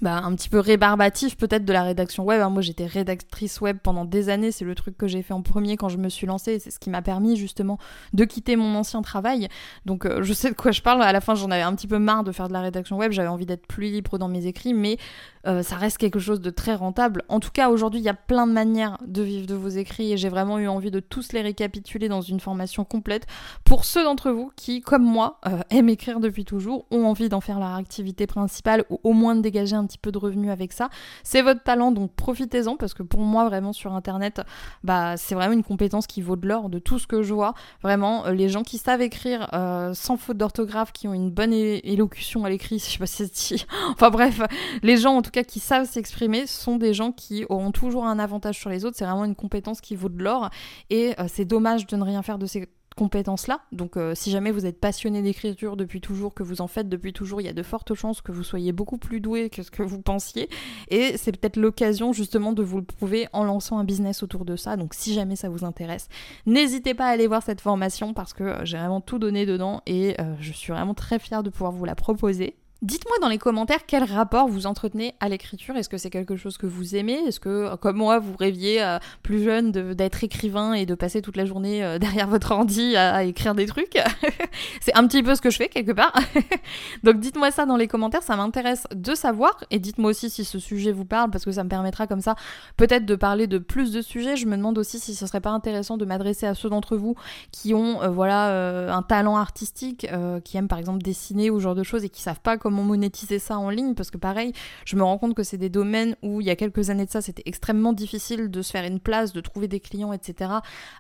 bah, 0.03 0.21
un 0.23 0.35
petit 0.35 0.49
peu 0.49 0.59
rébarbatif 0.59 1.37
peut-être 1.37 1.65
de 1.65 1.73
la 1.73 1.83
rédaction 1.83 2.25
web. 2.25 2.41
Hein. 2.41 2.51
Moi 2.51 2.63
j'étais 2.63 2.87
rédactrice 2.87 3.61
web 3.61 3.79
pendant 3.83 4.05
des 4.05 4.29
années, 4.29 4.53
c'est 4.53 4.65
le 4.65 4.75
truc 4.75 4.97
que 4.97 5.07
j'ai 5.07 5.23
fait 5.23 5.35
en 5.35 5.43
premier 5.43 5.77
quand 5.77 5.89
je 5.89 5.99
me 5.99 6.09
suis 6.09 6.27
lancée, 6.27 6.59
c'est 6.59 6.71
ce 6.71 6.79
qui 6.79 6.91
m'a 6.91 7.03
permis 7.03 7.37
justement 7.37 7.79
de 8.13 8.25
quitter 8.25 8.57
mon 8.57 8.75
ancien 8.75 9.03
travail. 9.03 9.49
Donc 9.87 10.07
euh, 10.07 10.23
je 10.23 10.33
sais 10.33 10.51
de 10.51 10.55
quoi 10.55 10.71
je 10.71 10.83
parle, 10.83 11.03
à 11.03 11.13
la 11.13 11.21
fin 11.21 11.35
j'en 11.35 11.51
avais 11.51 11.63
un 11.63 11.75
petit 11.75 11.87
peu 11.87 11.99
marre 11.99 12.25
de 12.25 12.33
faire 12.33 12.49
de 12.49 12.53
la 12.53 12.61
rédaction 12.61 12.97
web, 12.97 13.13
j'avais 13.13 13.29
envie 13.29 13.47
d'être 13.47 13.67
plus 13.67 13.91
libre 13.91 14.19
dans 14.19 14.29
mes 14.29 14.47
écrits, 14.47 14.75
mais 14.75 14.99
euh, 15.47 15.63
ça 15.63 15.77
reste 15.77 15.99
quelque 15.99 16.19
chose 16.19 16.41
de 16.41 16.51
très 16.51 16.75
rentable. 16.75 17.23
En 17.29 17.41
tout 17.41 17.51
cas 17.51 17.69
aujourd'hui 17.71 18.01
il 18.01 18.05
y 18.05 18.09
a 18.09 18.15
plein 18.15 18.47
de 18.47 18.53
manières 18.53 18.99
de 19.07 19.23
vivre 19.23 19.47
de 19.47 19.55
vos 19.55 19.69
écrits 19.69 20.13
et 20.13 20.17
j'ai 20.17 20.29
vraiment 20.29 20.59
eu 20.59 20.69
envie 20.69 20.91
de 20.91 21.01
tous 21.01 21.33
les 21.33 21.41
récapituler 21.41 22.09
dans 22.09 22.21
une 22.21 22.41
formation 22.41 22.85
complète 22.85 23.27
pour 23.65 23.85
ceux 23.85 24.05
d'entre 24.05 24.31
vous 24.31 24.51
qui, 24.57 24.81
comme 24.81 25.03
moi, 25.03 25.39
euh, 25.47 25.61
aiment 25.71 25.89
écrire 25.89 26.21
depuis 26.21 26.45
toujours, 26.45 26.87
ont 26.91 27.05
envie 27.05 27.29
d'en 27.29 27.41
faire 27.41 27.59
leur 27.59 27.75
activité 27.75 28.27
principale 28.27 28.85
ou 28.91 29.01
au 29.03 29.13
moins 29.13 29.35
de 29.35 29.41
dégager 29.41 29.77
un 29.77 29.87
petit 29.87 29.99
peu 29.99 30.13
de 30.13 30.19
revenus 30.19 30.51
avec 30.51 30.73
ça. 30.73 30.89
C'est 31.23 31.43
votre 31.43 31.63
talent, 31.63 31.93
donc 31.93 32.13
profitez-en 32.15 32.77
parce 32.77 32.95
que 32.95 33.03
pour 33.03 33.21
moi, 33.21 33.49
vraiment 33.49 33.73
sur 33.73 33.95
Internet, 33.95 34.41
bah, 34.85 35.17
c'est 35.17 35.35
vraiment 35.35 35.55
une 35.55 35.65
compétence 35.65 36.07
qui 36.07 36.23
vaut 36.23 36.37
de 36.37 36.47
l'or 36.47 36.69
de 36.69 36.79
tout 36.79 36.99
ce 36.99 37.07
que 37.07 37.23
je 37.23 37.35
vois. 37.35 37.55
Vraiment, 37.83 38.27
euh, 38.27 38.33
les 38.33 38.49
gens 38.49 38.63
qui 38.63 38.79
savent 38.79 39.03
écrire 39.03 39.49
sans 39.95 40.17
faute 40.17 40.37
d'orthographe, 40.37 40.93
qui 40.93 41.09
ont 41.09 41.15
une 41.15 41.31
bonne 41.31 41.53
élocution 41.53 42.45
à 42.45 42.51
l'écrit, 42.51 42.79
je 42.85 42.85
sais 42.85 42.99
pas 42.99 43.07
si 43.07 43.27
c'est 43.27 43.55
dit. 43.57 43.67
enfin 43.91 44.11
bref, 44.11 44.41
les 44.83 44.97
gens 44.97 45.17
en 45.17 45.23
tout 45.29 45.33
cas 45.33 45.45
qui 45.45 45.61
savent 45.61 45.87
s'exprimer 45.87 46.47
sont 46.47 46.77
des 46.77 46.95
gens 46.95 47.13
qui 47.13 47.45
auront 47.51 47.71
toujours 47.71 48.07
un 48.07 48.19
avantage 48.19 48.59
sur 48.59 48.71
les 48.71 48.87
autres. 48.87 48.97
C'est 48.97 49.05
vraiment 49.05 49.27
une 49.27 49.35
compétence 49.35 49.83
qui 49.83 49.95
vaut 49.95 50.09
de 50.09 50.23
l'or 50.23 50.49
et 50.89 51.13
euh, 51.21 51.27
c'est 51.29 51.45
dommage 51.45 51.87
de 51.87 51.97
ne 51.97 52.03
rien 52.03 52.23
faire 52.23 52.39
de 52.39 52.47
ces 52.47 52.67
compétences-là. 52.97 53.61
Donc 53.71 53.99
euh, 53.99 54.15
si 54.15 54.31
jamais 54.31 54.51
vous 54.51 54.65
êtes 54.65 54.81
passionné 54.81 55.21
d'écriture 55.21 55.77
depuis 55.77 56.01
toujours, 56.01 56.33
que 56.33 56.43
vous 56.43 56.63
en 56.63 56.67
faites 56.67 56.89
depuis 56.89 57.13
toujours, 57.13 57.43
il 57.43 57.45
y 57.45 57.49
a 57.49 57.53
de 57.53 57.63
fortes 57.63 57.95
chances 57.95 58.23
que 58.23 58.33
vous 58.33 58.43
soyez 58.43 58.73
beaucoup 58.73 58.97
plus 58.97 59.21
doué 59.21 59.51
que 59.51 59.63
ce 59.63 59.71
que 59.71 59.83
vous 59.83 60.01
pensiez. 60.01 60.49
Et 60.89 61.19
c'est 61.19 61.39
peut-être 61.39 61.59
l'occasion 61.59 62.15
justement 62.15 62.55
de 62.55 62.63
vous 62.63 62.79
le 62.79 62.85
prouver 62.85 63.29
en 63.35 63.45
lançant 63.45 63.79
un 63.79 63.85
business 63.85 64.23
autour 64.23 64.47
de 64.47 64.57
ça. 64.57 64.79
Donc 64.79 64.95
si 64.95 65.13
jamais 65.13 65.37
ça 65.37 65.51
vous 65.51 65.63
intéresse, 65.63 66.09
n'hésitez 66.47 66.95
pas 66.95 67.05
à 67.05 67.11
aller 67.11 67.27
voir 67.27 67.43
cette 67.43 67.61
formation 67.61 68.15
parce 68.15 68.33
que 68.33 68.45
euh, 68.45 68.65
j'ai 68.65 68.79
vraiment 68.79 69.03
tout 69.03 69.19
donné 69.19 69.45
dedans 69.45 69.83
et 69.85 70.17
je 70.41 70.53
suis 70.53 70.73
vraiment 70.73 70.95
très 70.95 71.19
fière 71.19 71.43
de 71.43 71.51
pouvoir 71.51 71.73
vous 71.73 71.85
la 71.85 71.95
proposer. 71.95 72.57
Dites-moi 72.81 73.17
dans 73.21 73.29
les 73.29 73.39
commentaires 73.39 73.87
quel 73.89 74.05
rapport 74.05 74.47
vous 74.47 74.67
entretenez 74.67 75.17
à 75.19 75.29
l'écriture. 75.29 75.75
Est-ce 75.75 75.89
que 75.89 75.99
c'est 75.99 76.11
quelque 76.11 76.37
chose 76.37 76.57
que 76.59 76.67
vous 76.67 76.95
aimez? 76.95 77.15
Est-ce 77.27 77.41
que, 77.41 77.75
comme 77.75 77.97
moi, 77.97 78.21
vous 78.21 78.37
rêviez 78.39 78.81
euh, 78.81 79.01
plus 79.25 79.43
jeune 79.43 79.73
d'être 79.73 80.23
écrivain 80.23 80.75
et 80.75 80.87
de 80.87 80.95
passer 80.95 81.21
toute 81.21 81.37
la 81.37 81.45
journée 81.45 81.83
euh, 81.85 81.99
derrière 81.99 82.29
votre 82.29 82.53
ordi 82.53 82.97
à, 82.97 83.25
écrire 83.25 83.57
des 83.57 83.67
trucs? 83.67 83.99
C'est 84.81 84.97
un 84.97 85.09
petit 85.09 85.25
peu 85.25 85.35
ce 85.35 85.41
que 85.41 85.51
je 85.51 85.57
fais 85.57 85.69
quelque 85.69 85.91
part. 85.91 86.13
Donc 87.03 87.19
dites-moi 87.19 87.51
ça 87.51 87.67
dans 87.67 87.77
les 87.77 87.89
commentaires, 87.89 88.23
ça 88.23 88.37
m'intéresse 88.37 88.85
de 88.95 89.17
savoir. 89.17 89.65
Et 89.73 89.81
dites-moi 89.81 90.11
aussi 90.11 90.31
si 90.31 90.45
ce 90.45 90.61
sujet 90.61 90.93
vous 90.93 91.05
parle, 91.05 91.33
parce 91.33 91.45
que 91.45 91.51
ça 91.51 91.65
me 91.65 91.69
permettra 91.69 92.07
comme 92.07 92.21
ça 92.21 92.37
peut-être 92.77 93.07
de 93.07 93.17
parler 93.17 93.49
de 93.49 93.59
plus 93.59 93.91
de 93.91 94.03
sujets. 94.03 94.37
Je 94.37 94.47
me 94.47 94.57
demande 94.57 94.79
aussi 94.79 95.01
si 95.01 95.17
ce 95.17 95.27
serait 95.27 95.41
pas 95.41 95.51
intéressant 95.51 95.97
de 95.97 96.05
m'adresser 96.05 96.47
à 96.47 96.55
ceux 96.55 96.71
d'entre 96.71 96.97
vous 96.97 97.17
qui 97.51 97.75
ont 97.75 98.05
euh, 98.05 98.09
voilà 98.09 98.93
un 98.95 99.03
talent 99.03 99.37
artistique, 99.37 100.07
qui 100.45 100.57
aiment 100.57 100.69
par 100.69 100.79
exemple 100.79 101.03
dessiner 101.03 101.51
ou 101.51 101.59
ce 101.59 101.65
genre 101.65 101.75
de 101.75 101.83
choses 101.83 102.05
et 102.05 102.09
qui 102.09 102.23
savent 102.23 102.41
pas 102.41 102.57
comment 102.57 102.68
comment 102.69 102.85
monétiser 102.85 103.39
ça 103.39 103.59
en 103.59 103.71
ligne 103.71 103.95
parce 103.95 104.11
que 104.11 104.19
pareil, 104.19 104.53
je 104.85 104.97
me 104.97 105.03
rends 105.03 105.17
compte 105.17 105.35
que 105.35 105.43
c'est 105.43 105.57
des 105.57 105.71
domaines 105.71 106.17
où 106.23 106.43
il 106.43 106.47
y 106.47 106.51
a 106.51 106.57
quelques 106.57 106.91
années 106.91 107.07
de 107.07 107.11
ça, 107.11 107.23
c'était 107.23 107.43
extrêmement 107.47 107.95
difficile 107.95 108.51
de 108.51 108.61
se 108.61 108.71
faire 108.71 108.85
une 108.85 109.01
place, 109.01 109.33
de 109.33 109.41
trouver 109.41 109.69
des 109.69 109.81
clients, 109.81 110.13
etc. 110.13 110.51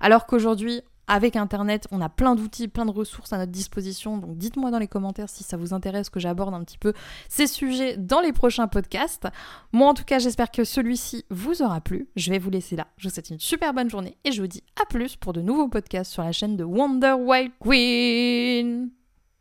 Alors 0.01 0.25
qu'aujourd'hui, 0.25 0.81
avec 1.09 1.37
Internet, 1.37 1.87
on 1.91 2.01
a 2.01 2.09
plein 2.09 2.35
d'outils, 2.35 2.69
plein 2.69 2.87
de 2.87 2.91
ressources 2.91 3.35
à 3.35 3.39
notre 3.39 3.53
disposition. 3.53 4.17
Donc 4.17 4.39
dites-moi 4.39 4.71
dans 4.71 4.79
les 4.79 4.89
commentaires 4.89 5.29
si 5.29 5.45
ça 5.45 5.59
vous 5.59 5.75
intéresse 5.75 6.09
que 6.09 6.21
j'aborde 6.21 6.55
un 6.55 6.65
petit 6.65 6.79
peu 6.79 6.95
ces 7.29 7.47
sujets 7.47 7.99
dans 7.99 8.21
les 8.21 8.33
prochains 8.33 8.69
podcasts. 8.69 9.29
Moi 9.73 9.89
en 9.89 9.95
tout 9.95 10.05
cas, 10.05 10.19
j'espère 10.19 10.51
que 10.51 10.65
celui-ci 10.65 11.27
vous 11.29 11.61
aura 11.63 11.83
plu. 11.83 12.09
Je 12.17 12.31
vais 12.31 12.39
vous 12.39 12.51
laisser 12.51 12.77
là. 12.77 12.87
Je 12.97 13.09
vous 13.09 13.15
souhaite 13.15 13.29
une 13.29 13.41
super 13.41 13.75
bonne 13.75 13.91
journée 13.91 14.17
et 14.25 14.33
je 14.33 14.41
vous 14.41 14.49
dis 14.49 14.63
à 14.81 14.87
plus 14.87 15.17
pour 15.17 15.35
de 15.35 15.43
nouveaux 15.43 15.69
podcasts 15.69 16.13
sur 16.13 16.23
la 16.23 16.33
chaîne 16.33 16.57
de 16.57 16.65
Wonder 16.65 17.15
Wild 17.19 17.53
Queen. 17.61 18.98